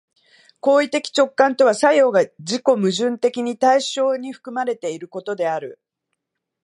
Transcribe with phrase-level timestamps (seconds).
[0.61, 5.79] 行為的直観とは作用が自己矛盾的に対象に含まれていることである。